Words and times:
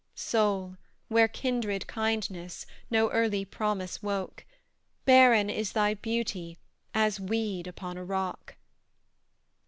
Soul 0.15 0.77
where 1.09 1.27
kindred 1.27 1.85
kindness, 1.85 2.65
No 2.89 3.11
early 3.11 3.45
promise 3.45 4.01
woke, 4.01 4.45
Barren 5.05 5.47
is 5.47 5.73
thy 5.73 5.93
beauty, 5.93 6.57
As 6.95 7.19
weed 7.19 7.67
upon 7.67 7.97
a 7.97 8.03
rock. 8.03 8.55